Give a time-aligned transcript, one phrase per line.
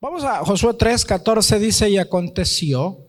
[0.00, 3.00] Vamos a Josué 3, 14 dice, y aconteció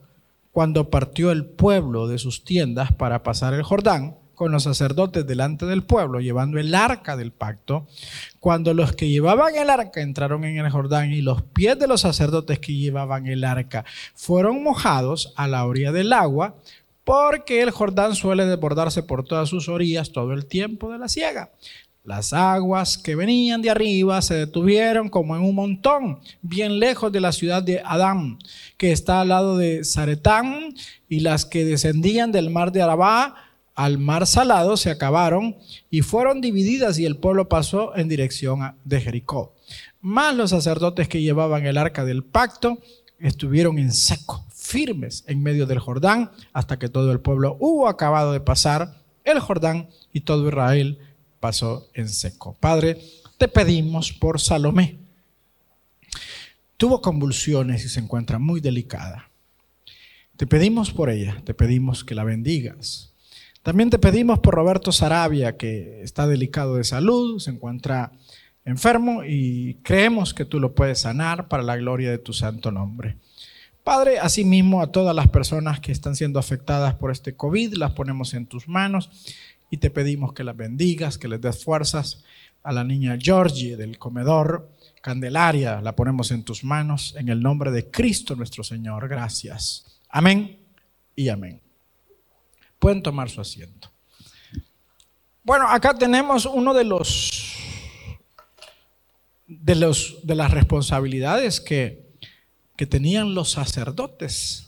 [0.50, 5.66] cuando partió el pueblo de sus tiendas para pasar el Jordán con los sacerdotes delante
[5.66, 7.86] del pueblo, llevando el arca del pacto,
[8.40, 12.00] cuando los que llevaban el arca entraron en el Jordán y los pies de los
[12.00, 13.84] sacerdotes que llevaban el arca
[14.16, 16.56] fueron mojados a la orilla del agua,
[17.04, 21.50] porque el Jordán suele desbordarse por todas sus orillas todo el tiempo de la siega.
[22.02, 27.20] Las aguas que venían de arriba se detuvieron como en un montón, bien lejos de
[27.20, 28.38] la ciudad de Adán,
[28.78, 30.74] que está al lado de Zaretán,
[31.08, 33.34] y las que descendían del mar de Arabá
[33.74, 35.56] al mar salado se acabaron
[35.90, 39.54] y fueron divididas y el pueblo pasó en dirección de Jericó.
[40.00, 42.78] Más los sacerdotes que llevaban el arca del pacto
[43.18, 48.32] estuvieron en seco, firmes en medio del Jordán, hasta que todo el pueblo hubo acabado
[48.32, 50.98] de pasar el Jordán y todo Israel
[51.40, 52.56] pasó en seco.
[52.60, 52.98] Padre,
[53.38, 54.98] te pedimos por Salomé.
[56.76, 59.30] Tuvo convulsiones y se encuentra muy delicada.
[60.36, 63.12] Te pedimos por ella, te pedimos que la bendigas.
[63.62, 68.12] También te pedimos por Roberto Sarabia, que está delicado de salud, se encuentra
[68.64, 73.16] enfermo y creemos que tú lo puedes sanar para la gloria de tu santo nombre.
[73.84, 78.32] Padre, asimismo a todas las personas que están siendo afectadas por este COVID, las ponemos
[78.34, 79.10] en tus manos
[79.70, 82.24] y te pedimos que las bendigas, que les des fuerzas
[82.62, 84.68] a la niña Georgie del comedor.
[85.00, 89.08] Candelaria, la ponemos en tus manos en el nombre de Cristo nuestro Señor.
[89.08, 90.00] Gracias.
[90.10, 90.58] Amén
[91.16, 91.60] y amén.
[92.78, 93.90] Pueden tomar su asiento.
[95.42, 97.56] Bueno, acá tenemos uno de los
[99.46, 102.10] de, los, de las responsabilidades que,
[102.76, 104.66] que tenían los sacerdotes.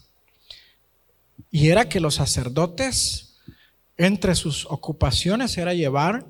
[1.51, 3.32] Y era que los sacerdotes
[3.97, 6.27] entre sus ocupaciones era llevar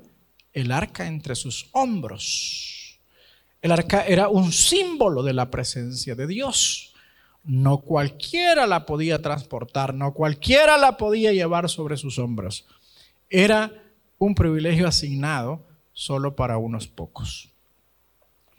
[0.53, 2.99] el arca entre sus hombros.
[3.61, 6.93] El arca era un símbolo de la presencia de Dios.
[7.43, 12.65] No cualquiera la podía transportar, no cualquiera la podía llevar sobre sus hombros.
[13.29, 13.83] Era
[14.17, 17.49] un privilegio asignado solo para unos pocos.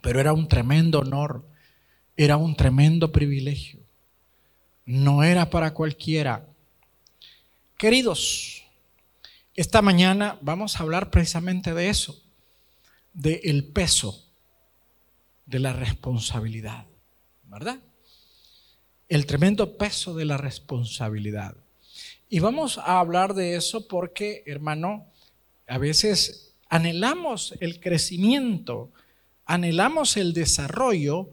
[0.02, 1.46] Pero era un tremendo honor,
[2.16, 3.80] era un tremendo privilegio.
[4.84, 6.46] No era para cualquiera.
[7.78, 8.63] Queridos,
[9.54, 12.20] esta mañana vamos a hablar precisamente de eso,
[13.12, 14.28] de el peso
[15.46, 16.86] de la responsabilidad,
[17.44, 17.78] ¿verdad?
[19.08, 21.56] El tremendo peso de la responsabilidad.
[22.28, 25.06] Y vamos a hablar de eso porque, hermano,
[25.68, 28.90] a veces anhelamos el crecimiento,
[29.44, 31.28] anhelamos el desarrollo,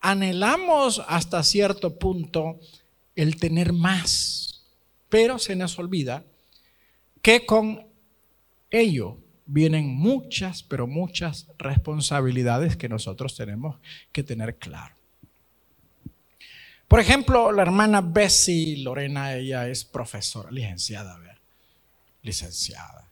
[0.00, 2.60] anhelamos hasta cierto punto
[3.16, 4.62] el tener más,
[5.08, 6.24] pero se nos olvida
[7.24, 7.86] que con
[8.70, 13.80] ello vienen muchas, pero muchas responsabilidades que nosotros tenemos
[14.12, 14.94] que tener claro.
[16.86, 21.40] Por ejemplo, la hermana Bessie Lorena, ella es profesora, licenciada, ver,
[22.20, 23.10] licenciada.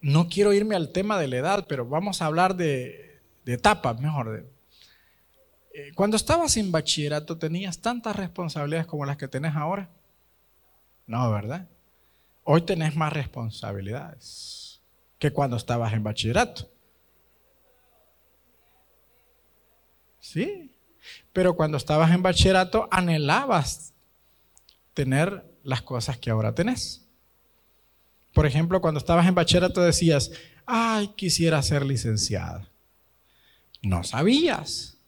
[0.00, 4.44] no quiero irme al tema de la edad, pero vamos a hablar de, etapas, mejor.
[5.72, 9.88] Eh, cuando estabas en bachillerato, ¿tenías tantas responsabilidades como las que tenés ahora?
[11.06, 11.68] No, ¿verdad?
[12.44, 14.80] Hoy tenés más responsabilidades
[15.18, 16.70] que cuando estabas en bachillerato.
[20.20, 20.72] Sí,
[21.32, 23.94] pero cuando estabas en bachillerato anhelabas
[24.94, 27.06] tener las cosas que ahora tenés.
[28.32, 30.30] Por ejemplo, cuando estabas en bachillerato decías,
[30.66, 32.68] ay, quisiera ser licenciada.
[33.82, 34.98] No sabías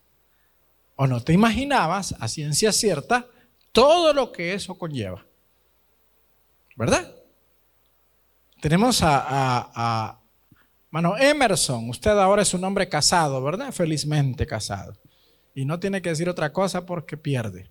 [0.97, 3.27] o no te imaginabas a ciencia cierta
[3.73, 5.28] todo lo que eso conlleva.
[6.79, 7.13] ¿Verdad?
[8.61, 10.21] Tenemos a,
[10.91, 13.73] mano Emerson, usted ahora es un hombre casado, ¿verdad?
[13.73, 14.97] Felizmente casado.
[15.55, 17.69] Y no tiene que decir otra cosa porque pierde.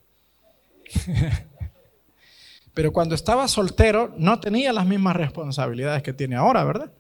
[2.74, 6.92] Pero cuando estaba soltero no tenía las mismas responsabilidades que tiene ahora, ¿verdad?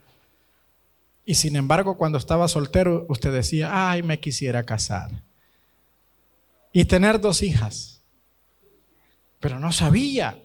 [1.25, 5.23] Y sin embargo, cuando estaba soltero, usted decía, ay, me quisiera casar.
[6.71, 8.01] Y tener dos hijas.
[9.41, 10.41] Pero no sabía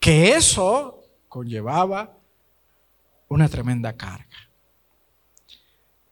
[0.00, 2.18] que eso conllevaba
[3.28, 4.50] una tremenda carga.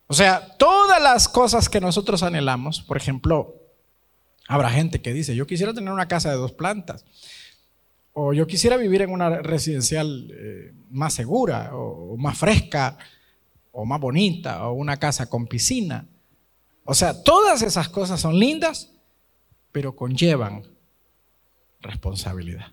[0.07, 3.57] O sea, todas las cosas que nosotros anhelamos, por ejemplo,
[4.47, 7.05] habrá gente que dice, yo quisiera tener una casa de dos plantas,
[8.13, 12.97] o yo quisiera vivir en una residencial eh, más segura, o, más fresca,
[13.71, 16.07] o más bonita, o una casa con piscina.
[16.85, 18.91] O sea, todas esas cosas son lindas,
[19.73, 20.65] pero conllevan
[21.81, 22.73] responsabilidad.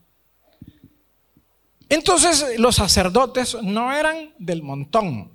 [1.89, 5.31] Entonces los sacerdotes no eran del montón.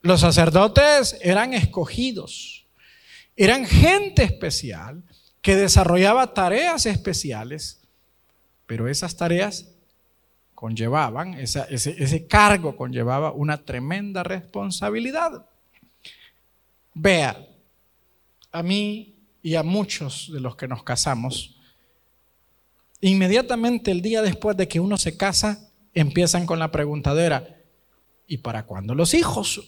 [0.00, 2.66] Los sacerdotes eran escogidos,
[3.36, 5.02] eran gente especial
[5.42, 7.80] que desarrollaba tareas especiales,
[8.66, 9.70] pero esas tareas
[10.54, 15.46] conllevaban, ese, ese cargo conllevaba una tremenda responsabilidad.
[16.94, 17.46] Vea,
[18.50, 21.57] a mí y a muchos de los que nos casamos,
[23.00, 27.56] inmediatamente el día después de que uno se casa, empiezan con la preguntadera,
[28.26, 29.62] ¿y para cuándo los hijos?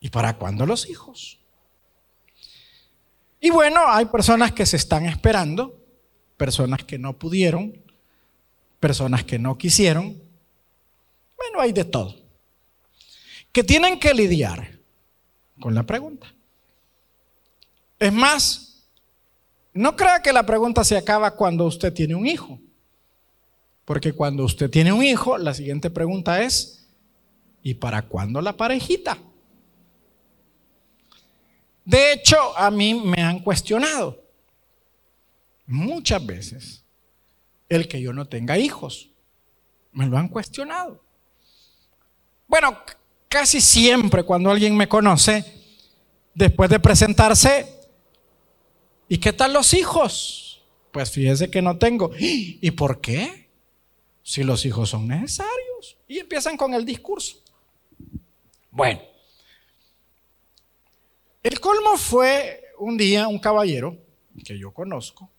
[0.00, 1.38] ¿Y para cuándo los hijos?
[3.40, 5.84] Y bueno, hay personas que se están esperando,
[6.36, 7.80] personas que no pudieron,
[8.80, 10.20] personas que no quisieron.
[11.36, 12.16] Bueno, hay de todo.
[13.52, 14.78] Que tienen que lidiar
[15.60, 16.32] con la pregunta.
[17.98, 18.67] Es más,
[19.78, 22.58] no crea que la pregunta se acaba cuando usted tiene un hijo.
[23.84, 26.88] Porque cuando usted tiene un hijo, la siguiente pregunta es,
[27.62, 29.16] ¿y para cuándo la parejita?
[31.84, 34.20] De hecho, a mí me han cuestionado
[35.64, 36.84] muchas veces
[37.68, 39.10] el que yo no tenga hijos.
[39.92, 41.04] Me lo han cuestionado.
[42.48, 42.76] Bueno,
[43.28, 45.44] casi siempre cuando alguien me conoce,
[46.34, 47.77] después de presentarse,
[49.08, 50.62] ¿y qué tal los hijos?
[50.92, 52.10] Pues fíjese que no tengo.
[52.18, 53.48] ¿Y por qué?
[54.22, 55.96] Si los hijos son necesarios.
[56.06, 57.36] Y empiezan con el discurso.
[58.70, 59.00] Bueno,
[61.42, 63.96] el colmo fue un día un caballero
[64.44, 65.30] que yo conozco,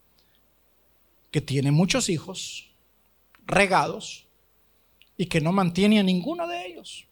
[1.32, 2.72] que tiene muchos hijos
[3.46, 4.26] regados
[5.18, 7.06] y que no mantiene a ninguno de ellos.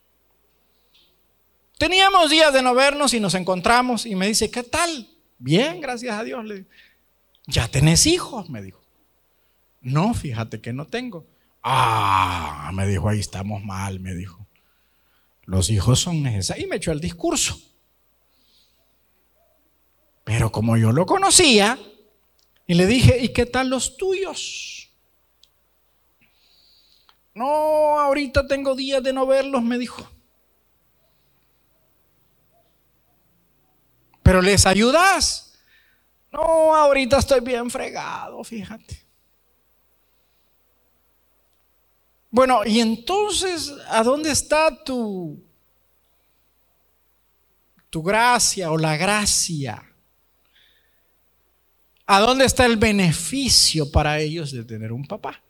[1.77, 5.07] Teníamos días de no vernos y nos encontramos y me dice, ¿qué tal?
[5.37, 6.43] Bien, gracias a Dios.
[6.45, 6.65] Le
[7.47, 8.81] ya tenés hijos, me dijo.
[9.81, 11.25] No, fíjate que no tengo.
[11.63, 14.45] Ah, me dijo, ahí estamos mal, me dijo.
[15.43, 16.65] Los hijos son necesarios.
[16.65, 17.57] Y me echó el discurso.
[20.25, 21.79] Pero como yo lo conocía,
[22.65, 24.91] y le dije, ¿y qué tal los tuyos?
[27.33, 30.05] No, ahorita tengo días de no verlos, me dijo.
[34.27, 35.53] Pero les ayudas.
[36.33, 39.05] No, ahorita estoy bien fregado, fíjate.
[42.29, 45.41] Bueno, y entonces, ¿a dónde está tu,
[47.89, 49.81] tu gracia o la gracia?
[52.05, 55.41] ¿A dónde está el beneficio para ellos de tener un papá?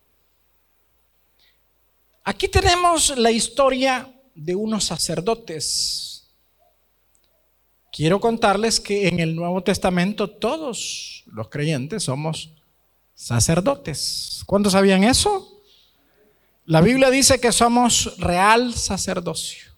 [2.23, 6.16] Aquí tenemos la historia de unos sacerdotes.
[7.97, 12.51] Quiero contarles que en el Nuevo Testamento todos los creyentes somos
[13.15, 14.43] sacerdotes.
[14.45, 15.63] ¿Cuántos sabían eso?
[16.65, 19.73] La Biblia dice que somos real sacerdocio.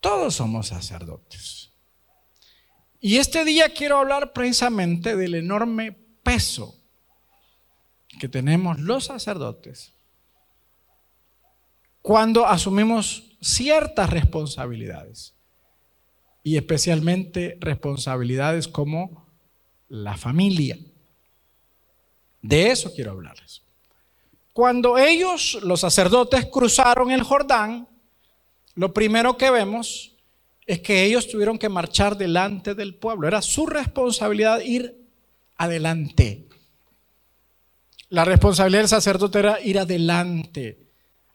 [0.00, 1.70] Todos somos sacerdotes.
[3.00, 6.76] Y este día quiero hablar precisamente del enorme peso
[8.18, 9.92] que tenemos los sacerdotes
[12.02, 15.34] cuando asumimos ciertas responsabilidades
[16.42, 19.26] y especialmente responsabilidades como
[19.88, 20.78] la familia.
[22.42, 23.62] De eso quiero hablarles.
[24.52, 27.88] Cuando ellos, los sacerdotes, cruzaron el Jordán,
[28.74, 30.16] lo primero que vemos
[30.66, 33.26] es que ellos tuvieron que marchar delante del pueblo.
[33.26, 35.00] Era su responsabilidad ir
[35.56, 36.46] adelante.
[38.08, 40.86] La responsabilidad del sacerdote era ir adelante,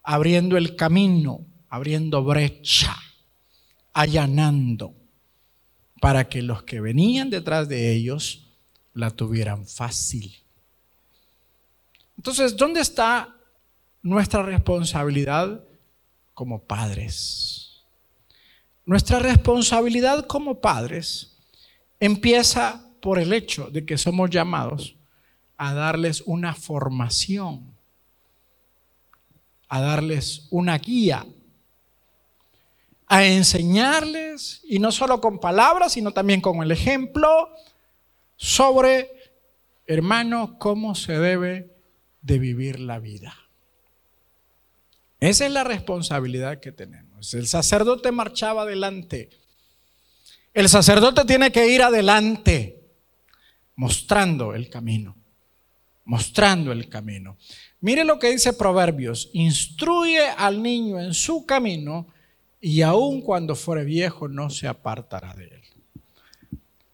[0.02, 2.96] abriendo el camino, abriendo brecha,
[3.92, 4.94] allanando,
[6.00, 8.46] para que los que venían detrás de ellos
[8.94, 10.34] la tuvieran fácil.
[12.16, 13.36] Entonces, ¿dónde está
[14.02, 15.62] nuestra responsabilidad
[16.34, 17.82] como padres?
[18.84, 21.36] Nuestra responsabilidad como padres
[22.00, 24.96] empieza por el hecho de que somos llamados
[25.56, 27.74] a darles una formación,
[29.68, 31.26] a darles una guía,
[33.06, 37.50] a enseñarles, y no solo con palabras, sino también con el ejemplo,
[38.36, 39.10] sobre,
[39.86, 41.76] hermano, cómo se debe
[42.22, 43.34] de vivir la vida.
[45.20, 47.32] Esa es la responsabilidad que tenemos.
[47.34, 49.30] El sacerdote marchaba adelante.
[50.52, 52.82] El sacerdote tiene que ir adelante,
[53.76, 55.16] mostrando el camino,
[56.04, 57.38] mostrando el camino.
[57.80, 62.08] Mire lo que dice Proverbios, instruye al niño en su camino
[62.60, 65.62] y aun cuando fuere viejo no se apartará de él.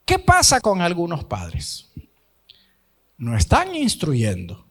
[0.04, 1.90] ¿Qué pasa con algunos padres?
[3.18, 4.66] No están instruyendo,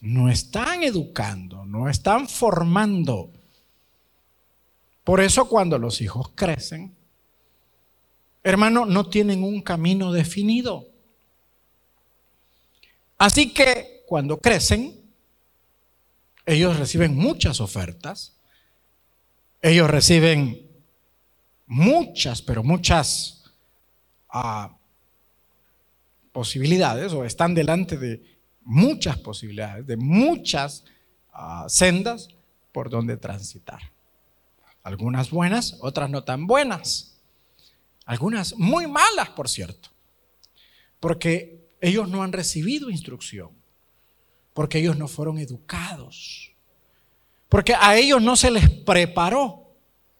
[0.00, 3.32] no están educando, no están formando.
[5.02, 6.94] Por eso cuando los hijos crecen,
[8.42, 10.88] hermano, no tienen un camino definido.
[13.18, 15.00] Así que cuando crecen,
[16.46, 18.34] ellos reciben muchas ofertas,
[19.62, 20.68] ellos reciben
[21.66, 23.44] muchas, pero muchas
[24.28, 24.76] ah,
[26.32, 30.84] posibilidades o están delante de muchas posibilidades, de muchas
[31.32, 32.28] ah, sendas
[32.72, 33.80] por donde transitar.
[34.82, 37.18] Algunas buenas, otras no tan buenas.
[38.06, 39.90] Algunas muy malas, por cierto.
[40.98, 43.50] Porque ellos no han recibido instrucción.
[44.54, 46.49] Porque ellos no fueron educados.
[47.50, 49.74] Porque a ellos no se les preparó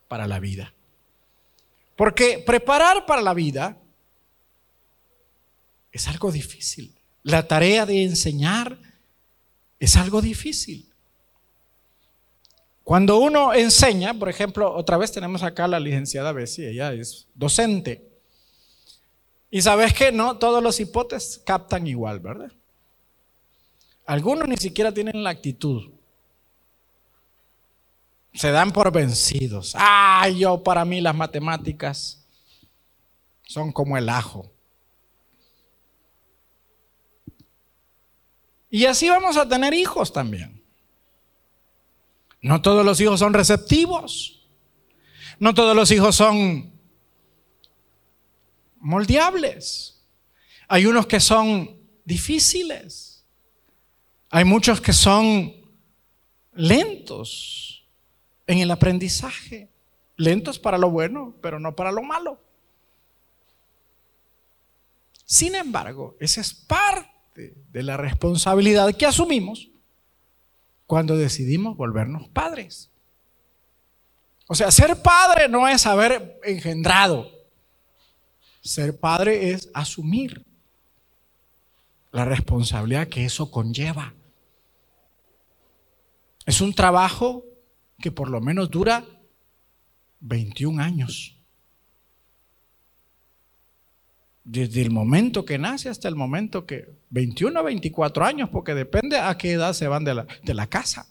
[0.08, 0.74] para la vida.
[1.96, 3.78] Porque preparar para la vida
[5.92, 6.94] es algo difícil.
[7.22, 8.76] La tarea de enseñar
[9.78, 10.92] es algo difícil.
[12.82, 17.28] Cuando uno enseña, por ejemplo, otra vez tenemos acá a la licenciada Bessie, ella es
[17.34, 18.10] docente.
[19.52, 22.50] Y sabes que no todos los hipotes captan igual, ¿verdad?
[24.04, 25.99] Algunos ni siquiera tienen la actitud.
[28.32, 29.74] Se dan por vencidos.
[29.76, 32.26] Ay, yo para mí las matemáticas
[33.42, 34.52] son como el ajo.
[38.70, 40.62] Y así vamos a tener hijos también.
[42.40, 44.40] No todos los hijos son receptivos.
[45.38, 46.72] No todos los hijos son
[48.78, 50.04] moldeables.
[50.68, 53.24] Hay unos que son difíciles.
[54.30, 55.52] Hay muchos que son
[56.54, 57.69] lentos
[58.50, 59.68] en el aprendizaje.
[60.16, 62.40] Lentos para lo bueno, pero no para lo malo.
[65.24, 69.70] Sin embargo, esa es parte de la responsabilidad que asumimos
[70.86, 72.90] cuando decidimos volvernos padres.
[74.48, 77.30] O sea, ser padre no es haber engendrado.
[78.62, 80.44] Ser padre es asumir
[82.10, 84.12] la responsabilidad que eso conlleva.
[86.44, 87.44] Es un trabajo
[88.00, 89.04] que por lo menos dura
[90.20, 91.40] 21 años.
[94.50, 99.16] desde el momento que nace hasta el momento que, 21 o 24 años, porque depende
[99.16, 101.06] a qué edad se van de la, de la casa.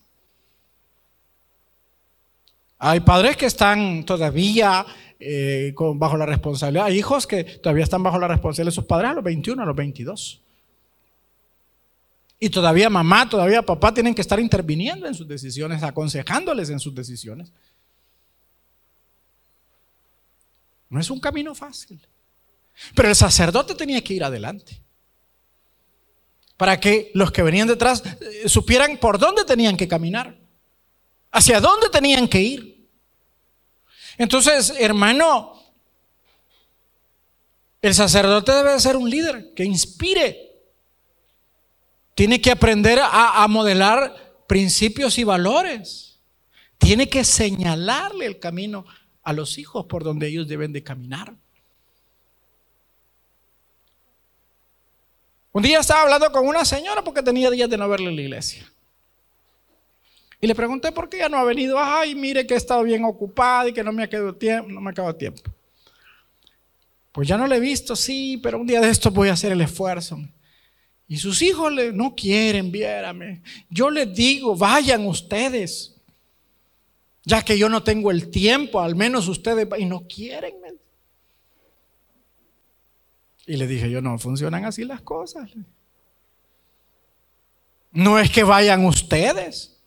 [2.77, 4.85] Hay padres que están todavía
[5.19, 9.11] eh, bajo la responsabilidad, hay hijos que todavía están bajo la responsabilidad de sus padres
[9.11, 10.41] a los 21, a los 22.
[12.39, 16.95] Y todavía mamá, todavía papá tienen que estar interviniendo en sus decisiones, aconsejándoles en sus
[16.95, 17.51] decisiones.
[20.89, 21.99] No es un camino fácil.
[22.95, 24.81] Pero el sacerdote tenía que ir adelante.
[26.55, 30.37] Para que los que venían detrás eh, supieran por dónde tenían que caminar.
[31.31, 32.89] Hacia dónde tenían que ir.
[34.17, 35.53] Entonces, hermano,
[37.81, 40.48] el sacerdote debe ser un líder que inspire.
[42.19, 44.13] Tiene que aprender a, modelar
[44.45, 46.19] principios y valores.
[46.77, 48.83] Tiene que señalarle el camino
[49.23, 51.33] a los hijos por donde ellos deben de caminar.
[55.53, 58.21] Un día estaba hablando con una señora porque tenía días de no verle en la
[58.23, 58.69] iglesia.
[60.41, 61.79] Y le pregunté por qué ya no ha venido.
[61.79, 64.81] Ay, mire que he estado bien ocupada y que no me ha quedado tiempo, no
[64.81, 65.43] me ha tiempo.
[67.13, 69.53] Pues ya no le he visto, sí, pero un día de esto voy a hacer
[69.53, 70.19] el esfuerzo.
[71.09, 73.41] Y sus hijos le, no quieren, viérame.
[73.67, 75.95] Yo les digo, vayan ustedes.
[77.25, 80.53] Ya que yo no tengo el tiempo, al menos ustedes, y no quieren.
[83.47, 85.49] Y le dije yo, no funcionan así las cosas.
[87.91, 89.81] No es que vayan ustedes,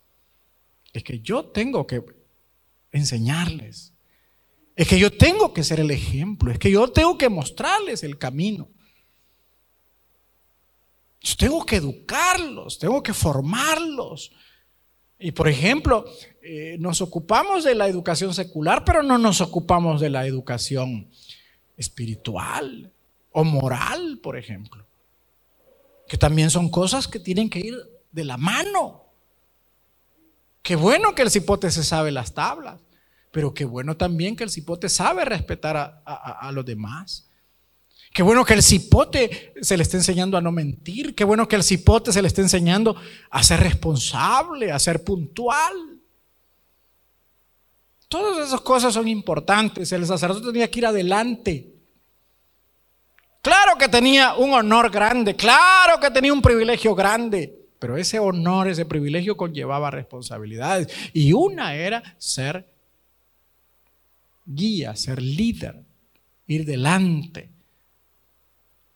[0.91, 2.03] es que yo tengo que
[2.91, 3.93] enseñarles.
[4.75, 8.17] Es que yo tengo que ser el ejemplo, es que yo tengo que mostrarles el
[8.17, 8.69] camino.
[11.37, 14.31] Tengo que educarlos, tengo que formarlos.
[15.19, 16.05] Y por ejemplo,
[16.41, 21.09] eh, nos ocupamos de la educación secular, pero no nos ocupamos de la educación
[21.77, 22.91] espiritual
[23.31, 24.85] o moral, por ejemplo,
[26.07, 27.75] que también son cosas que tienen que ir
[28.11, 29.05] de la mano.
[30.61, 32.81] Qué bueno que el cipote se sabe las tablas,
[33.31, 37.29] pero qué bueno también que el cipote sabe respetar a, los demás.
[38.13, 41.15] Qué bueno que el cipote se le esté enseñando a no mentir.
[41.15, 42.95] Qué bueno que el cipote se le esté enseñando
[43.31, 45.99] a ser responsable, a ser puntual.
[48.07, 49.91] Todas esas cosas son importantes.
[49.91, 51.73] El sacerdote tenía que ir adelante.
[53.41, 58.69] Claro que tenía un honor grande, claro que tenía un privilegio grande, pero ese honor,
[58.69, 60.87] ese privilegio conllevaba responsabilidades.
[61.13, 62.71] Y una era ser
[64.45, 65.83] guía, ser líder,
[66.47, 67.52] ir delante,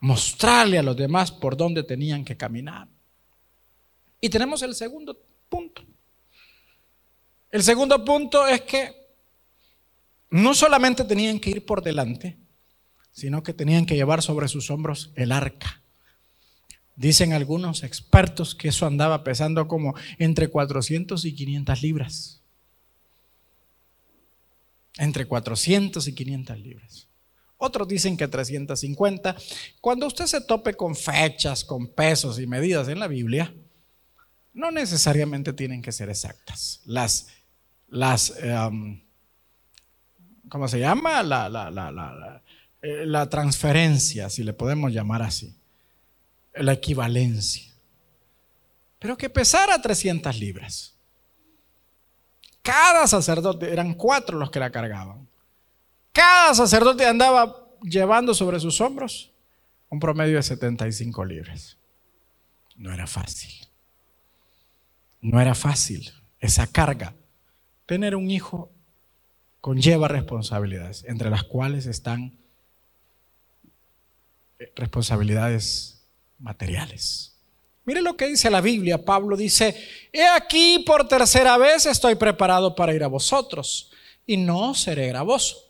[0.00, 2.88] mostrarle a los demás por dónde tenían que caminar.
[4.20, 5.82] Y tenemos el segundo punto.
[7.50, 8.94] El segundo punto es que
[10.30, 12.36] no solamente tenían que ir por delante,
[13.10, 15.82] sino que tenían que llevar sobre sus hombros el arca.
[16.94, 22.42] Dicen algunos expertos que eso andaba pesando como entre 400 y 500 libras.
[24.98, 27.08] Entre 400 y 500 libras.
[27.58, 29.36] Otros dicen que 350.
[29.80, 33.52] Cuando usted se tope con fechas, con pesos y medidas en la Biblia,
[34.54, 36.80] no necesariamente tienen que ser exactas.
[36.84, 37.28] Las,
[37.88, 39.00] las em,
[40.48, 41.22] ¿cómo se llama?
[41.22, 42.42] La, la,
[42.82, 45.56] eh, la, transferencia, si le podemos llamar así.
[46.54, 47.72] La equivalencia.
[48.98, 50.94] Pero que pesara 300 libras.
[52.62, 55.27] Cada sacerdote, eran cuatro los que la cargaban.
[56.12, 59.32] Cada sacerdote andaba llevando sobre sus hombros
[59.88, 61.76] un promedio de 75 libras.
[62.76, 63.52] No era fácil.
[65.20, 67.14] No era fácil esa carga.
[67.86, 68.70] Tener un hijo
[69.60, 72.38] conlleva responsabilidades, entre las cuales están
[74.58, 76.06] eh, responsabilidades
[76.38, 77.36] materiales.
[77.84, 79.04] Mire lo que dice la Biblia.
[79.04, 79.74] Pablo dice,
[80.12, 83.90] he aquí por tercera vez estoy preparado para ir a vosotros
[84.26, 85.67] y no seré gravoso,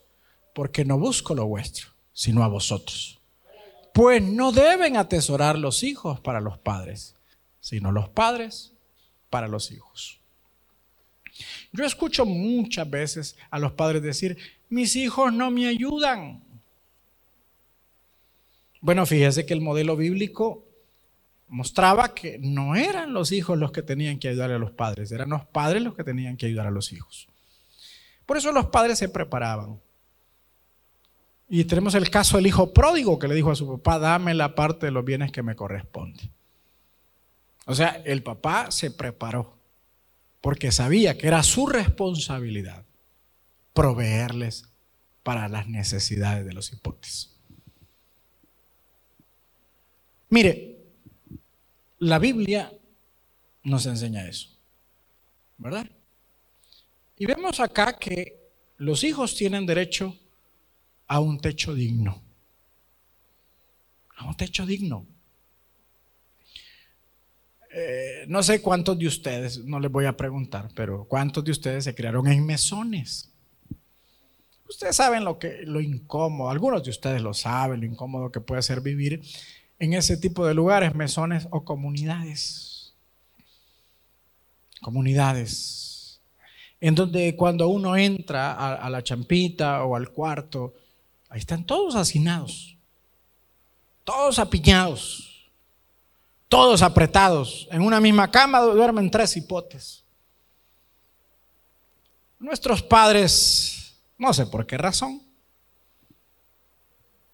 [0.58, 3.20] porque no busco lo vuestro, sino a vosotros.
[3.94, 7.14] Pues no deben atesorar los hijos para los padres,
[7.60, 8.72] sino los padres
[9.30, 10.18] para los hijos.
[11.70, 14.36] Yo escucho muchas veces a los padres decir,
[14.68, 16.42] mis hijos no me ayudan.
[18.80, 20.66] Bueno, fíjese que el modelo bíblico
[21.46, 25.28] mostraba que no eran los hijos los que tenían que ayudar a los padres, eran
[25.28, 27.28] los padres los que tenían que ayudar a los hijos.
[28.26, 29.80] Por eso los padres se preparaban.
[31.48, 34.54] Y tenemos el caso del hijo pródigo que le dijo a su papá, dame la
[34.54, 36.30] parte de los bienes que me corresponde.
[37.64, 39.56] O sea, el papá se preparó
[40.40, 42.84] porque sabía que era su responsabilidad
[43.72, 44.64] proveerles
[45.22, 47.34] para las necesidades de los hipotes.
[50.30, 50.76] Mire,
[51.98, 52.72] la Biblia
[53.64, 54.50] nos enseña eso,
[55.56, 55.90] ¿verdad?
[57.16, 60.16] Y vemos acá que los hijos tienen derecho
[61.08, 62.22] a un techo digno.
[64.16, 65.06] A un techo digno.
[67.70, 71.84] Eh, no sé cuántos de ustedes, no les voy a preguntar, pero cuántos de ustedes
[71.84, 73.30] se criaron en mesones.
[74.68, 78.62] Ustedes saben lo que lo incómodo, algunos de ustedes lo saben, lo incómodo que puede
[78.62, 79.22] ser vivir
[79.78, 82.94] en ese tipo de lugares, mesones o comunidades.
[84.82, 86.20] Comunidades.
[86.80, 90.74] En donde cuando uno entra a la champita o al cuarto,
[91.28, 92.76] ahí están todos hacinados,
[94.04, 95.28] todos apiñados
[96.48, 100.04] todos apretados, en una misma cama duermen tres hipotes.
[102.38, 105.22] Nuestros padres, no sé por qué razón,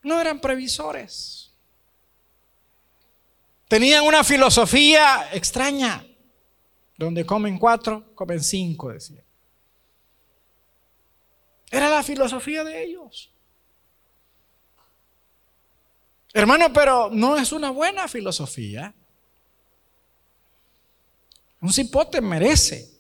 [0.03, 1.53] no eran previsores.
[3.69, 6.05] Tenían una filosofía extraña,
[6.97, 9.23] donde comen cuatro, comen cinco, decía.
[11.71, 13.31] Era la filosofía de ellos.
[16.37, 18.93] Hermano, pero no es una buena filosofía.
[21.61, 22.91] Un cipote merece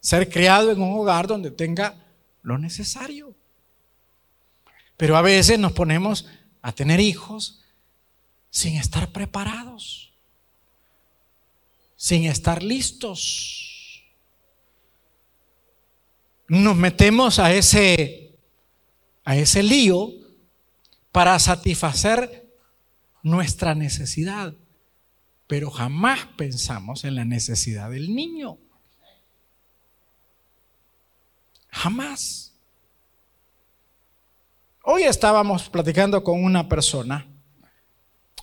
[0.00, 1.94] ser criado en un hogar donde tenga
[2.42, 3.36] lo necesario.
[4.96, 6.26] Pero a veces nos ponemos
[6.60, 7.62] a tener hijos
[8.50, 10.12] sin estar preparados,
[11.94, 14.02] sin estar listos.
[16.48, 18.36] Nos metemos a ese,
[19.24, 20.25] a ese lío
[21.16, 22.46] para satisfacer
[23.22, 24.52] nuestra necesidad
[25.46, 28.58] pero jamás pensamos en la necesidad del niño.
[31.70, 32.52] Jamás.
[34.82, 37.26] Hoy estábamos platicando con una persona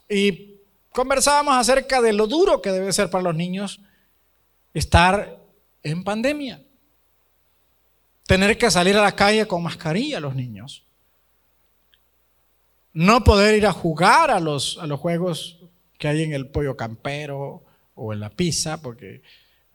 [0.09, 0.55] y
[0.91, 3.81] conversábamos acerca de lo duro que debe ser para los niños
[4.73, 5.39] estar
[5.83, 6.63] en pandemia.
[8.25, 10.87] Tener que salir a la calle con mascarilla los niños.
[12.93, 15.59] No poder ir a jugar a los, a los juegos
[15.97, 17.63] que hay en el pollo campero
[17.95, 19.21] o en la pizza, porque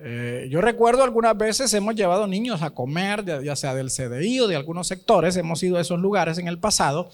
[0.01, 4.47] eh, yo recuerdo algunas veces hemos llevado niños a comer, ya sea del CDI o
[4.47, 7.11] de algunos sectores, hemos ido a esos lugares en el pasado.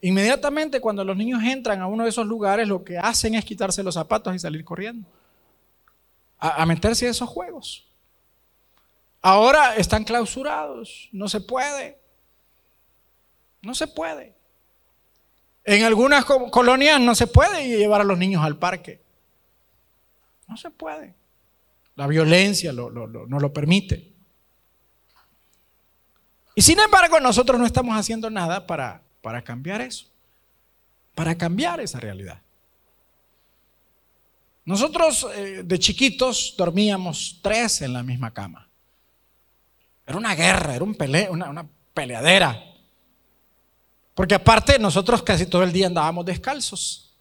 [0.00, 3.82] Inmediatamente cuando los niños entran a uno de esos lugares, lo que hacen es quitarse
[3.82, 5.06] los zapatos y salir corriendo,
[6.38, 7.86] a, meterse a esos juegos.
[9.20, 11.98] Ahora están clausurados, no se puede.
[13.62, 14.34] No se puede.
[15.64, 19.00] En algunas colonias no se puede llevar a los niños al parque.
[20.46, 21.14] No se puede.
[21.96, 24.12] La violencia no lo permite.
[26.54, 30.06] Y sin embargo, nosotros no estamos haciendo nada para, para cambiar eso,
[31.14, 32.40] para cambiar esa realidad.
[34.64, 38.68] Nosotros eh, de chiquitos dormíamos tres en la misma cama.
[40.06, 40.96] Era una guerra, era un
[41.30, 42.73] una, una peleadera.
[44.14, 47.14] Porque aparte nosotros casi todo el día andábamos descalzos.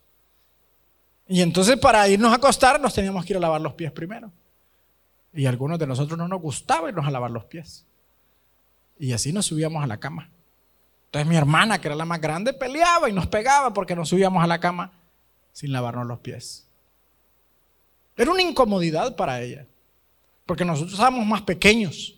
[1.28, 4.32] Y entonces para irnos a acostar nos teníamos que ir a lavar los pies primero.
[5.34, 7.86] Y algunos de nosotros no nos gustaba irnos a lavar los pies.
[9.00, 10.30] Y así nos subíamos a la cama.
[11.06, 14.44] Entonces mi hermana, que era la más grande, peleaba y nos pegaba porque nos subíamos
[14.44, 14.92] a la cama
[15.52, 16.68] sin lavarnos los pies.
[18.16, 19.66] Era una incomodidad para ella,
[20.46, 22.13] porque nosotros estábamos más pequeños.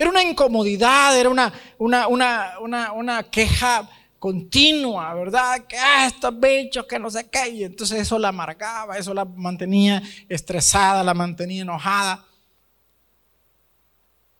[0.00, 3.86] Era una incomodidad, era una, una, una, una queja
[4.18, 5.66] continua, ¿verdad?
[5.66, 7.50] Que ah, estos bichos, que no sé qué.
[7.50, 12.26] Y entonces eso la amargaba, eso la mantenía estresada, la mantenía enojada.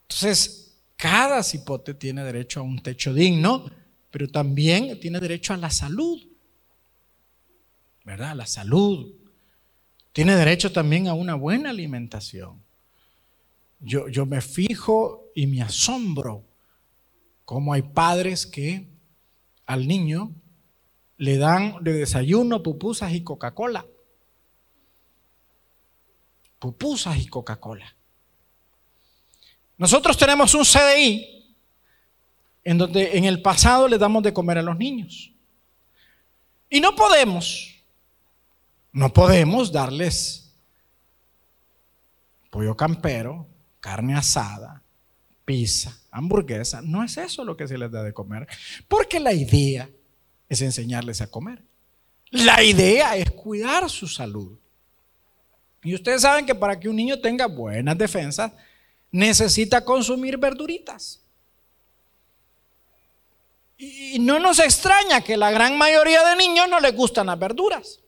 [0.08, 3.66] Entonces, cada cipote tiene derecho a un techo digno,
[4.10, 6.26] pero también tiene derecho a la salud.
[8.02, 8.34] ¿Verdad?
[8.34, 9.12] La salud.
[10.14, 12.62] Tiene derecho también a una buena alimentación.
[13.78, 16.44] Yo, yo me fijo y me asombro
[17.44, 18.88] cómo hay padres que
[19.66, 20.32] al niño
[21.16, 23.86] le dan de desayuno pupusas y Coca-Cola.
[26.58, 27.94] Pupusas y Coca-Cola.
[29.76, 31.56] Nosotros tenemos un CDI
[32.64, 35.32] en donde en el pasado le damos de comer a los niños.
[36.68, 37.74] Y no podemos,
[38.92, 40.54] no podemos darles
[42.50, 43.46] pollo campero,
[43.80, 44.79] carne asada,
[45.50, 46.80] pizza, hamburguesa.
[46.80, 48.46] No es eso lo que se les da de comer.
[48.86, 49.90] Porque la idea
[50.48, 51.60] es enseñarles a comer.
[52.30, 54.56] La idea es cuidar su salud.
[55.82, 58.52] Y ustedes saben que para que un niño tenga buenas defensas,
[59.10, 61.20] necesita consumir verduritas.
[63.76, 67.98] Y no nos extraña que la gran mayoría de niños no les gustan las verduras.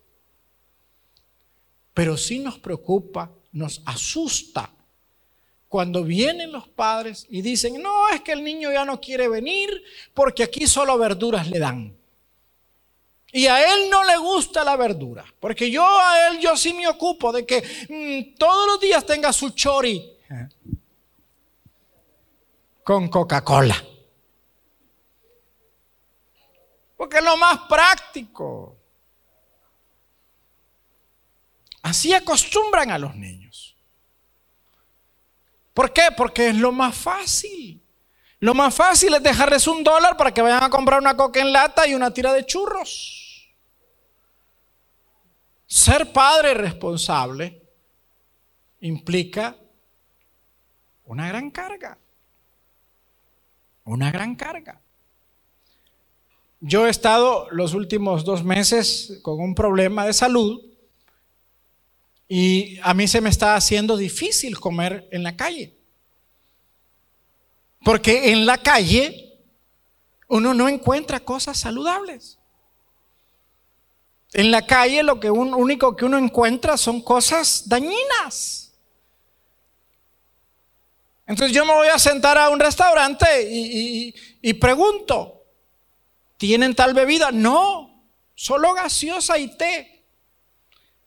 [1.92, 4.70] Pero sí nos preocupa, nos asusta
[5.72, 9.82] cuando vienen los padres y dicen, no, es que el niño ya no quiere venir
[10.12, 11.96] porque aquí solo verduras le dan.
[13.32, 16.86] Y a él no le gusta la verdura, porque yo a él yo sí me
[16.86, 20.14] ocupo de que mm, todos los días tenga su chori
[22.84, 23.82] con Coca-Cola.
[26.98, 28.76] Porque es lo más práctico.
[31.80, 33.41] Así acostumbran a los niños.
[35.74, 36.02] ¿Por qué?
[36.16, 37.82] Porque es lo más fácil.
[38.40, 41.52] Lo más fácil es dejarles un dólar para que vayan a comprar una coca en
[41.52, 43.54] lata y una tira de churros.
[45.66, 47.62] Ser padre responsable
[48.80, 49.56] implica
[51.04, 51.98] una gran carga
[53.84, 54.80] una gran carga.
[56.60, 60.62] Yo he estado los últimos dos meses con un problema de salud
[62.28, 65.76] y a mí se me está haciendo difícil comer en la calle.
[67.84, 69.38] Porque en la calle
[70.28, 72.38] uno no encuentra cosas saludables.
[74.32, 78.72] En la calle lo que único que uno encuentra son cosas dañinas.
[81.26, 85.44] Entonces yo me voy a sentar a un restaurante y, pregunto,
[86.36, 87.30] ¿tienen tal bebida?
[87.30, 88.04] No,
[88.34, 89.91] solo gaseosa y té.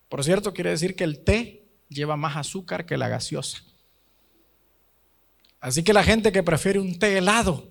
[0.10, 3.64] Por cierto, quiere decir que el té lleva más azúcar que la gaseosa.
[5.60, 7.68] Así que la gente que prefiere un té helado,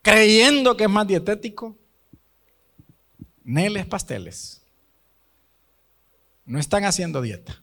[0.00, 1.76] creyendo que es más dietético,
[3.44, 4.62] neles pasteles.
[6.44, 7.62] No están haciendo dieta.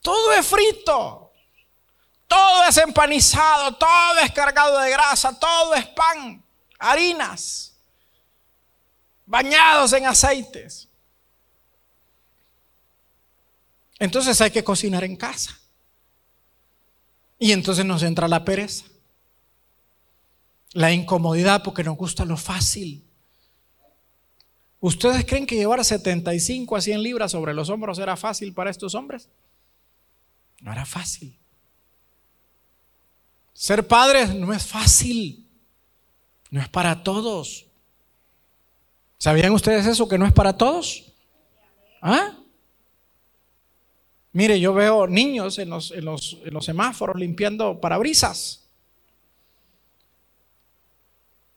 [0.00, 1.24] Todo es frito.
[2.26, 6.42] Todo es empanizado, todo es cargado de grasa, todo es pan,
[6.78, 7.73] harinas,
[9.26, 10.88] bañados en aceites.
[13.98, 15.58] Entonces hay que cocinar en casa.
[17.38, 18.84] Y entonces nos entra la pereza,
[20.72, 23.04] la incomodidad porque nos gusta lo fácil.
[24.80, 28.94] ¿Ustedes creen que llevar 75 a 100 libras sobre los hombros era fácil para estos
[28.94, 29.28] hombres?
[30.60, 31.38] No era fácil.
[33.54, 35.48] Ser padre no es fácil.
[36.50, 37.66] No es para todos.
[39.18, 41.04] ¿Sabían ustedes eso que no es para todos?
[42.02, 42.36] ¿Ah?
[44.32, 48.64] Mire, yo veo niños en los, en los, en los semáforos limpiando parabrisas.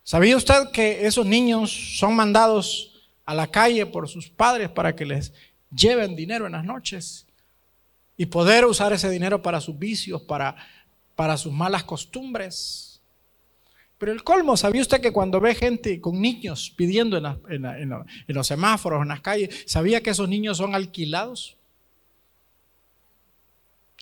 [0.04, 2.93] ¿Sabía usted que esos niños son mandados
[3.26, 5.34] a la calle por sus padres para que les
[5.76, 7.26] lleven dinero en las noches
[8.15, 10.56] y poder usar ese dinero para sus vicios, para,
[11.15, 12.87] para sus malas costumbres?
[13.98, 17.90] Pero el colmo, ¿sabía usted que cuando ve gente con niños pidiendo en,
[18.28, 21.58] los semáforos, en las calles, ¿sabía que esos niños son alquilados?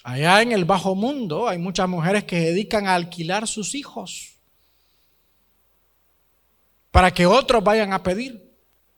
[0.03, 4.33] Allá en el bajo mundo hay muchas mujeres que dedican a alquilar sus hijos
[6.91, 8.43] para que otros vayan a pedir.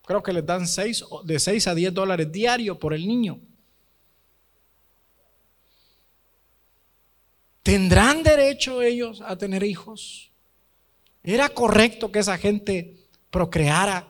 [0.05, 3.39] Creo que les dan seis, de 6 a 10 dólares diarios por el niño.
[7.61, 10.26] ¿Tendrán derecho ellos a tener hijos?
[11.27, 12.95] ¿Era correcto que esa gente
[13.29, 14.07] procreara?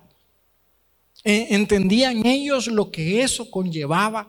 [1.23, 4.27] E, ¿Entendían ellos lo que eso conllevaba?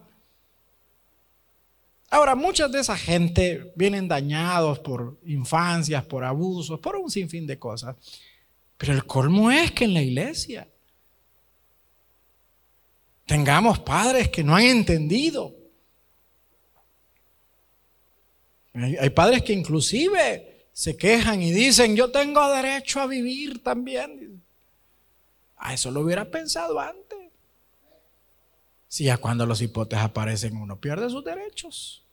[2.09, 7.59] Ahora, muchas de esa gente vienen dañados por infancias, por abusos, por un sinfín de
[7.59, 7.95] cosas.
[8.79, 10.67] Pero el colmo es que en la iglesia
[13.27, 15.55] tengamos padres que no han entendido.
[18.73, 24.41] Hay, padres que inclusive se quejan y dicen, yo tengo derecho a vivir también.
[25.57, 27.33] A eso lo hubiera pensado antes.
[28.87, 32.05] Si ya cuando los hipotes aparecen uno pierde sus derechos.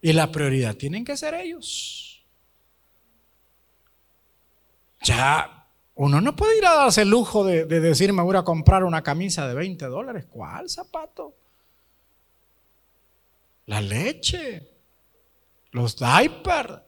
[0.00, 2.24] Y la prioridad tienen que ser ellos.
[5.04, 8.82] Ya uno no puede ir a darse el lujo de, decir me voy a comprar
[8.82, 10.26] una camisa de 20 dólares.
[10.28, 11.36] ¿Cuál zapato?
[13.66, 14.68] La leche,
[15.70, 16.82] los diapers,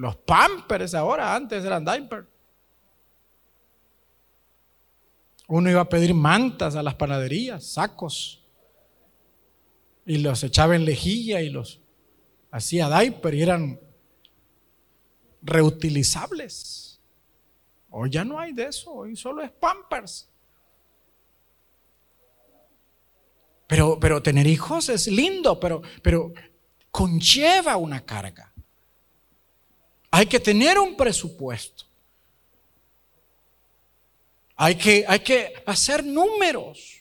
[0.00, 2.26] los pampers ahora, antes eran diapers.
[5.46, 8.42] Uno iba a pedir mantas a las panaderías, sacos,
[10.06, 11.82] y los echaba en lejilla y los
[12.50, 13.80] hacía diaper y eran
[15.42, 16.98] reutilizables.
[17.90, 20.30] Hoy ya no hay de eso, hoy solo es Pampers.
[23.66, 26.32] Pero, pero tener hijos es lindo, pero, pero
[26.90, 28.49] conlleva una carga.
[30.10, 31.84] Hay que tener un presupuesto.
[34.56, 37.00] Hay que, hay que hacer números.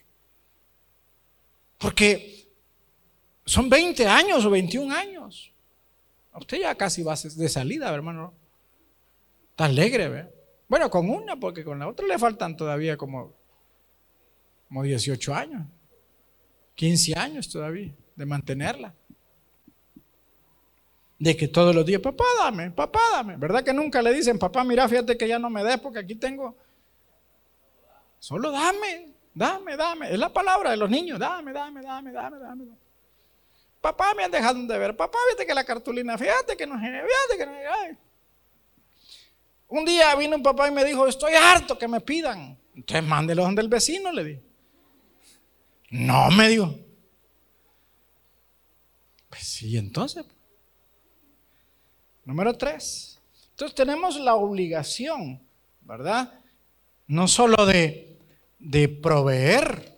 [1.77, 2.47] Porque
[3.45, 5.51] son 20 años o 21 años.
[6.33, 8.33] Usted ya casi va de salida, hermano.
[9.51, 10.31] Está alegre, ¿verdad?
[10.69, 13.33] Bueno, con una, porque con la otra le faltan todavía como,
[14.67, 15.67] como 18 años,
[16.75, 18.93] 15 años todavía de mantenerla.
[21.19, 23.35] De que todos los días, papá, dame, papá, dame.
[23.35, 26.15] ¿Verdad que nunca le dicen, papá, mira, fíjate que ya no me des porque aquí
[26.15, 26.55] tengo...
[28.19, 30.13] Solo dame, dame, dame.
[30.13, 32.65] Es la palabra de los niños, dame, dame, dame, dame, dame.
[33.81, 37.37] Papá me han dejado de ver, papá, fíjate que la cartulina, fíjate que no, fíjate
[37.37, 37.51] que no...
[39.67, 42.57] Un día vino un papá y me dijo, estoy harto que me pidan.
[42.73, 44.41] Entonces mándelo donde el vecino, le di.
[45.91, 46.75] No, me dijo.
[49.29, 50.25] Pues sí, entonces.
[52.29, 53.19] Número tres.
[53.49, 55.41] Entonces tenemos la obligación,
[55.81, 56.31] ¿verdad?
[57.07, 58.19] No solo de,
[58.59, 59.97] de proveer.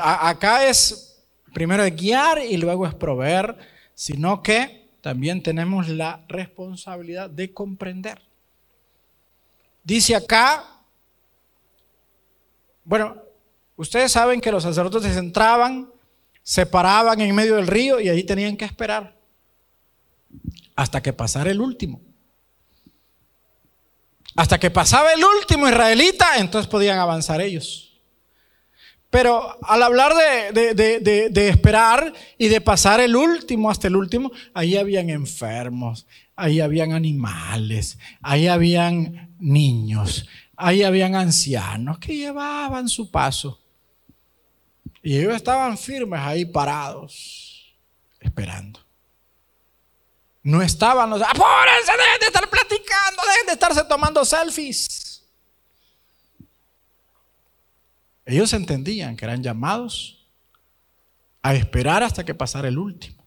[0.00, 1.22] Acá es
[1.52, 3.58] primero es guiar y luego es proveer,
[3.92, 8.22] sino que también tenemos la responsabilidad de comprender.
[9.82, 10.64] Dice acá,
[12.84, 13.18] bueno,
[13.76, 15.90] ustedes saben que los sacerdotes entraban,
[16.42, 19.14] se paraban en medio del río y ahí tenían que esperar
[20.76, 22.00] hasta que pasara el último.
[24.36, 27.92] Hasta que pasaba el último israelita, entonces podían avanzar ellos.
[29.14, 30.12] Pero al hablar
[30.52, 36.90] de, esperar y de pasar el último hasta el último, ahí habían enfermos, ahí habían
[36.90, 43.60] animales, ahí habían niños, ahí habían ancianos que llevaban su paso.
[45.00, 47.72] Y ellos estaban firmes ahí parados,
[48.18, 48.83] esperando.
[50.44, 55.24] No estaban los, apúrense, dejen de estar platicando, dejen de estarse tomando selfies.
[58.26, 60.26] Ellos entendían que eran llamados
[61.40, 63.24] a esperar hasta que pasara el último.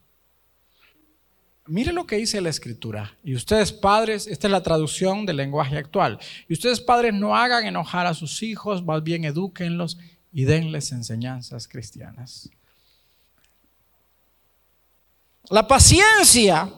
[1.65, 3.17] Mire lo que dice la escritura.
[3.23, 6.19] Y ustedes padres, esta es la traducción del lenguaje actual.
[6.47, 9.97] Y ustedes padres no hagan enojar a sus hijos, más bien edúquenlos
[10.31, 12.49] y denles enseñanzas cristianas.
[15.49, 16.71] La paciencia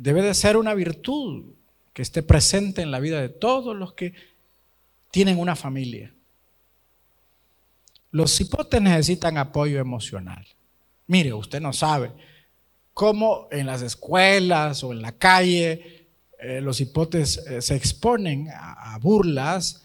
[0.00, 1.52] debe de ser una virtud
[1.92, 4.14] que esté presente en la vida de todos los que
[5.10, 6.12] tienen una familia.
[8.10, 10.46] Los hipotes necesitan apoyo emocional.
[11.06, 12.12] Mire, usted no sabe
[12.92, 16.06] cómo en las escuelas o en la calle
[16.38, 19.84] eh, los hipotes eh, se exponen a, burlas,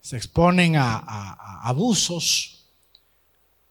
[0.00, 2.60] se exponen a abusos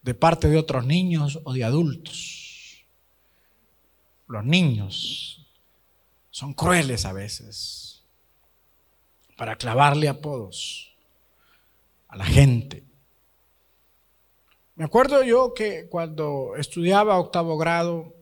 [0.01, 2.48] de parte de otros niños o de adultos.
[4.29, 5.43] Los niños
[6.29, 8.03] son crueles a veces
[9.35, 10.93] para clavarle apodos
[12.07, 12.83] a la gente.
[14.75, 18.13] Me acuerdo yo que cuando estudiaba octavo grado,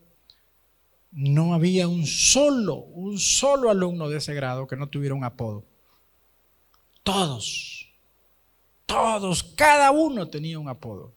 [1.11, 5.65] no había un solo, un solo alumno de ese grado que no tuviera un apodo.
[7.03, 7.91] Todos,
[8.85, 11.13] todos, cada uno tenía un apodo.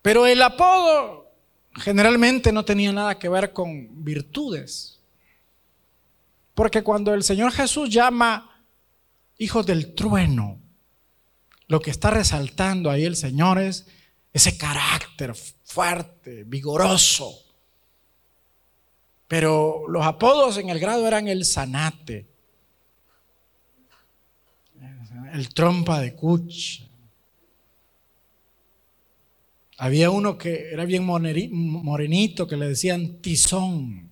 [0.00, 1.25] Pero el apodo
[1.76, 4.98] generalmente no tenía nada que ver con virtudes.
[6.54, 8.64] Porque cuando el Señor Jesús llama
[9.38, 10.58] hijos del trueno,
[11.68, 13.86] lo que está resaltando ahí el Señor es
[14.32, 15.34] ese carácter
[15.64, 17.42] fuerte, vigoroso.
[19.28, 22.26] Pero los apodos en el grado eran el zanate,
[25.32, 26.85] el trompa de cuch.
[29.76, 34.10] Había uno que era bien morenito que le decían tizón.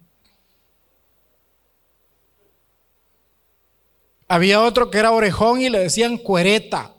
[4.29, 6.95] Había otro que era orejón y le decían cuereta.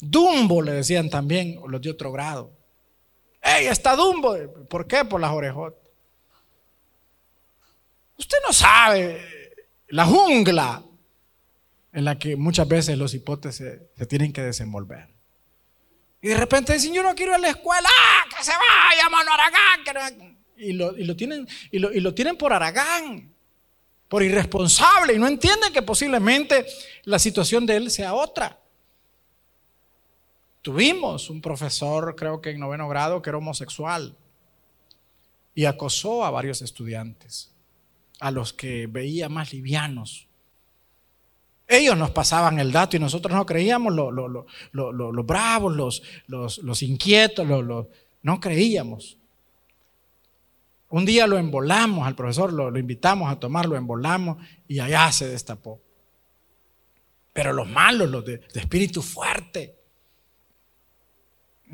[0.00, 2.52] Dumbo le decían también, los de otro grado.
[3.42, 4.36] ¡Ey, está Dumbo!
[4.68, 5.04] ¿Por qué?
[5.04, 5.80] Por las orejotas.
[8.18, 9.20] Usted no sabe
[9.88, 10.82] la jungla
[11.92, 15.13] en la que muchas veces los hipótesis se, tienen que desenvolver.
[16.24, 19.10] Y de repente dicen, yo no quiero ir a la escuela, ¡Ah, que se vaya,
[19.10, 20.38] mano Aragán.
[20.56, 23.30] Y lo, y lo tienen, y lo, y lo tienen por Aragán,
[24.08, 26.64] por irresponsable, y no entienden que posiblemente
[27.02, 28.58] la situación de él sea otra.
[30.62, 34.16] Tuvimos un profesor, creo que en noveno grado, que era homosexual
[35.54, 37.52] y acosó a varios estudiantes,
[38.18, 40.26] a los que veía más livianos.
[41.66, 46.02] Ellos nos pasaban el dato y nosotros no creíamos, los bravos, los,
[46.62, 47.46] los, inquietos,
[48.22, 49.18] no creíamos.
[50.90, 55.26] Un día lo embolamos al profesor, lo, invitamos a tomar, lo embolamos y allá se
[55.26, 55.80] destapó.
[57.32, 59.76] Pero los malos, los de espíritu fuerte,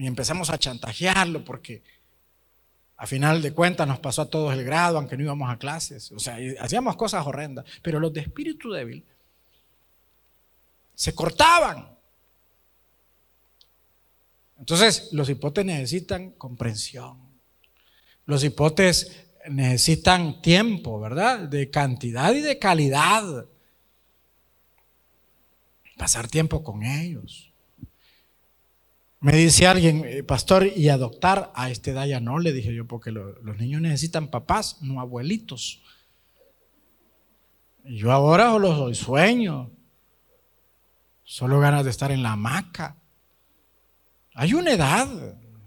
[0.01, 1.83] y empezamos a chantajearlo porque
[2.97, 6.13] a final de cuentas nos pasó a todos el grado, aunque no íbamos a clases.
[6.13, 7.65] O sea, hacíamos cosas horrendas.
[7.83, 9.05] Pero los de espíritu débil
[11.01, 11.97] se cortaban.
[14.59, 17.19] Entonces, los hipotes necesitan comprensión.
[18.27, 19.11] Los hipotes
[19.49, 21.49] necesitan tiempo, ¿verdad?
[21.49, 23.47] De cantidad y de calidad.
[25.97, 27.51] Pasar tiempo con ellos.
[29.21, 33.11] Me dice alguien, eh, pastor, y adoptar a esta edad no, le dije yo, porque
[33.11, 35.81] los niños necesitan papás, no abuelitos.
[37.87, 39.71] Y yo ahora solo soy sueño,
[41.31, 42.97] solo ganas de estar en la hamaca.
[44.35, 45.07] Hay una edad,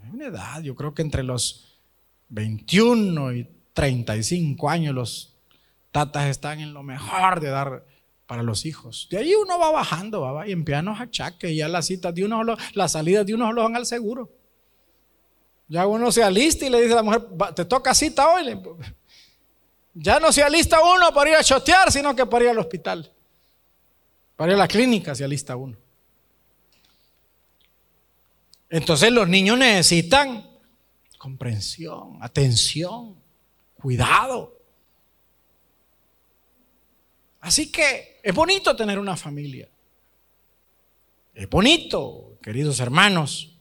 [0.02, 1.80] hay una edad, yo creo que entre los
[2.28, 5.36] 21 y 35 años los
[5.90, 7.86] tatas están en lo mejor de dar
[8.26, 9.08] para los hijos.
[9.10, 12.26] De ahí uno va bajando, va, y en pianos achaques, y ya las citas de
[12.26, 12.42] uno,
[12.74, 14.30] las salidas de uno lo van al seguro.
[15.66, 17.22] Ya uno se alista y le dice a la mujer,
[17.56, 18.60] te toca cita hoy.
[19.94, 23.13] Ya no se alista uno para ir a chotear, sino que para ir al hospital.
[24.36, 25.76] Para ir a la clínica se alista uno.
[28.68, 30.50] Entonces los niños necesitan
[31.18, 33.16] comprensión, atención,
[33.74, 34.58] cuidado.
[37.40, 39.68] Así que es bonito tener una familia.
[41.34, 43.56] Es bonito, queridos hermanos,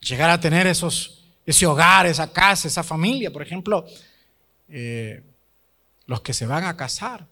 [0.00, 3.30] llegar a tener esos, ese hogar, esa casa, esa familia.
[3.30, 3.86] Por ejemplo,
[4.68, 5.22] eh,
[6.06, 7.26] los que se van a casar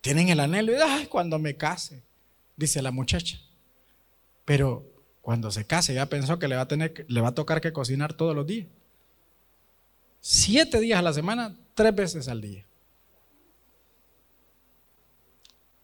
[0.00, 2.02] tienen el anhelo de, ay, cuando me case,
[2.56, 3.40] dice la muchacha.
[4.44, 4.84] Pero
[5.20, 7.72] cuando se case ya pensó que le va a, tener, le va a tocar que
[7.72, 8.66] cocinar todos los días.
[10.20, 12.64] Siete días a la semana, tres veces al día.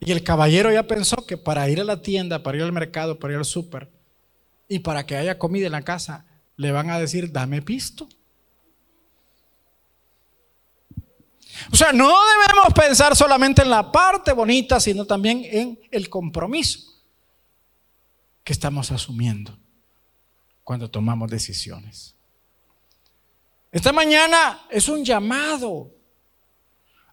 [0.01, 3.19] Y el caballero ya pensó que para ir a la tienda, para ir al mercado,
[3.19, 3.91] para ir al súper
[4.69, 8.09] y para que haya comida en la casa, le van a decir, dame pisto.
[11.73, 16.93] O sea, no debemos pensar solamente en la parte bonita, sino también en el compromiso
[18.43, 19.59] que estamos asumiendo
[20.63, 22.15] cuando tomamos decisiones.
[23.73, 25.91] Esta mañana es un llamado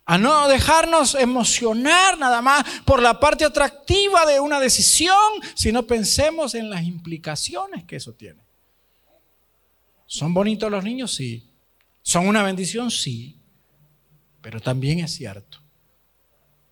[0.06, 5.16] a no dejarnos emocionar nada más por la parte atractiva de una decisión,
[5.56, 8.42] sino pensemos en las implicaciones que eso tiene.
[10.06, 11.16] ¿Son bonitos los niños?
[11.16, 11.48] Sí.
[12.02, 12.92] ¿Son una bendición?
[12.92, 13.41] Sí.
[14.42, 15.60] Pero también es cierto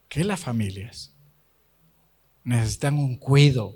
[0.07, 1.13] que las familias
[2.43, 3.76] necesitan un cuidado,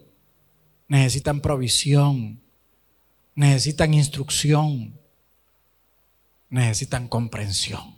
[0.87, 2.41] necesitan provisión,
[3.35, 4.99] necesitan instrucción,
[6.49, 7.95] necesitan comprensión.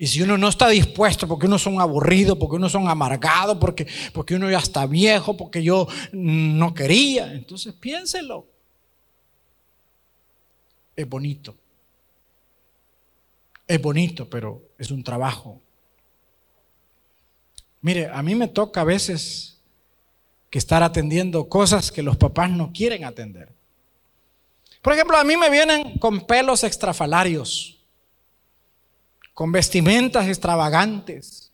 [0.00, 3.86] Y si uno no está dispuesto, porque uno son aburrido, porque uno son amargado, porque,
[4.12, 8.46] porque uno ya está viejo, porque yo no quería, entonces piénselo.
[10.94, 11.56] Es bonito.
[13.68, 15.60] Es bonito, pero es un trabajo.
[17.80, 19.60] Mire, a mí me toca a veces
[20.50, 23.52] que estar atendiendo cosas que los papás no quieren atender.
[24.82, 27.78] Por ejemplo, a mí me vienen con pelos extrafalarios
[29.38, 31.52] con vestimentas extravagantes,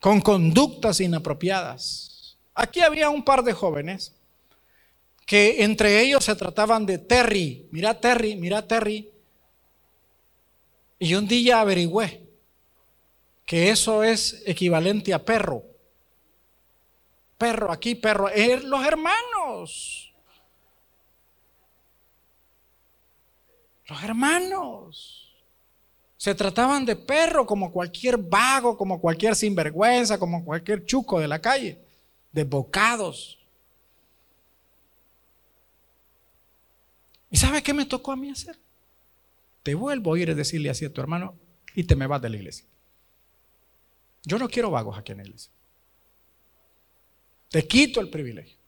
[0.00, 2.36] con conductas inapropiadas.
[2.54, 4.12] Aquí había un par de jóvenes
[5.24, 9.08] que entre ellos se trataban de Terry, mira Terry, mira Terry.
[11.02, 12.28] Y un día averigüé
[13.46, 15.64] que eso es equivalente a perro.
[17.38, 20.12] Perro, aquí perro, er, los hermanos.
[23.86, 25.34] Los hermanos.
[26.18, 31.40] Se trataban de perro como cualquier vago, como cualquier sinvergüenza, como cualquier chuco de la
[31.40, 31.78] calle,
[32.30, 33.38] de bocados.
[37.30, 38.58] ¿Y sabe qué me tocó a mí hacer?
[39.62, 41.38] Te vuelvo a ir a decirle así a tu hermano
[41.74, 42.66] y te me vas de la iglesia.
[44.24, 45.52] Yo no quiero vagos aquí en la iglesia.
[47.50, 48.58] Te quito el privilegio.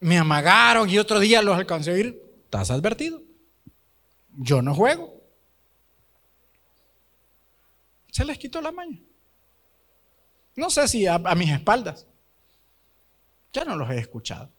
[0.00, 2.22] Me amagaron y otro día los alcancé a ir.
[2.44, 3.22] Estás advertido
[4.36, 5.14] yo no juego.
[8.10, 9.00] Se les quitó la maña.
[10.54, 12.06] No sé si a, mis espaldas.
[13.52, 14.50] Ya no los he escuchado.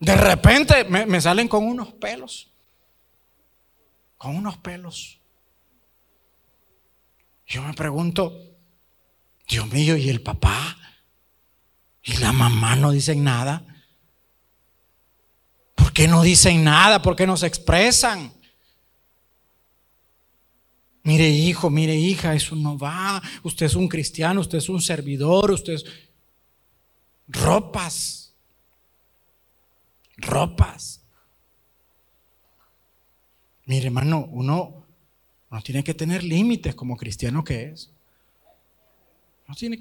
[0.00, 2.50] De repente me, salen con unos pelos.
[4.16, 5.18] Con unos pelos.
[7.46, 8.38] Yo me pregunto,
[9.48, 10.76] Dios mío, ¿y el papá?
[12.02, 13.64] ¿Y la mamá no dicen nada?
[15.74, 17.02] ¿Por qué no dicen nada?
[17.02, 18.32] ¿Por qué no se expresan?
[21.02, 23.22] Mire hijo, mire hija, eso no va.
[23.42, 25.84] Usted es un cristiano, usted es un servidor, usted es...
[27.28, 28.27] Ropas.
[30.18, 31.02] Ropas.
[33.64, 34.84] Mire hermano, uno,
[35.50, 37.90] uno tiene que tener límites como cristiano que es.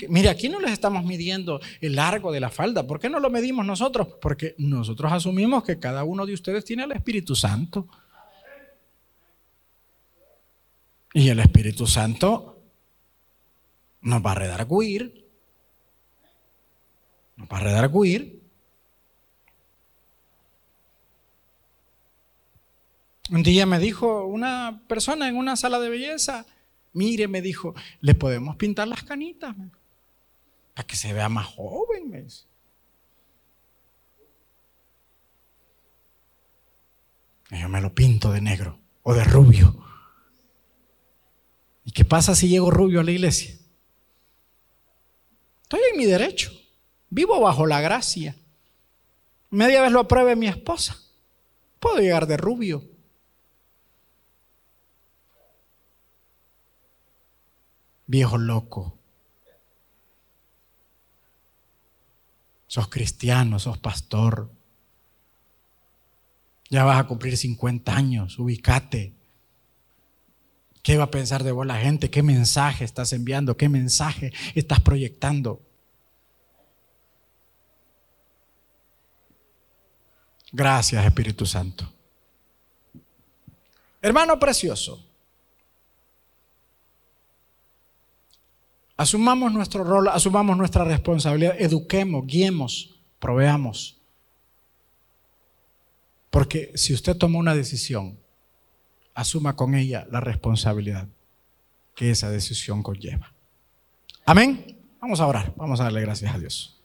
[0.07, 2.88] Mire, aquí no les estamos midiendo el largo de la falda.
[2.88, 4.07] ¿Por qué no lo medimos nosotros?
[4.21, 7.88] Porque nosotros asumimos que cada uno de ustedes tiene el Espíritu Santo.
[11.13, 12.61] Y el Espíritu Santo
[14.01, 15.25] nos va a redarguir.
[17.35, 18.36] Nos va a redarguir.
[23.30, 26.45] Un día me dijo una persona en una sala de belleza,
[26.97, 29.55] Mire, me dijo, le podemos pintar las canitas
[30.73, 32.28] para que se vea más joven.
[37.51, 39.78] Yo me lo pinto de negro o de rubio.
[41.86, 43.55] ¿Y qué pasa si llego rubio a la iglesia?
[45.61, 46.51] Estoy en mi derecho.
[47.11, 48.36] Vivo bajo la gracia.
[49.51, 50.97] Media vez lo apruebe mi esposa.
[51.80, 52.97] Puedo llegar de rubio.
[58.08, 58.97] Viejo loco.
[62.68, 64.49] Sos cristiano, sos pastor.
[66.70, 69.14] Ya vas a cumplir 50 años, ubicate.
[70.84, 72.10] ¿Qué va a pensar de vos la gente?
[72.10, 73.58] ¿Qué mensaje estás enviando?
[73.58, 75.62] ¿Qué mensaje estás proyectando?
[80.51, 81.91] Gracias, Espíritu Santo.
[84.01, 85.07] Hermano precioso,
[88.98, 94.02] Asumamos nuestro rol, asumamos nuestra responsabilidad, eduquemos, guiemos, proveamos.
[96.32, 98.20] Porque si usted toma una decisión,
[99.14, 101.08] asuma con ella la responsabilidad
[101.95, 103.34] que esa decisión conlleva.
[104.26, 104.78] Amén.
[105.00, 106.76] Vamos a orar, vamos a darle gracias a Dios.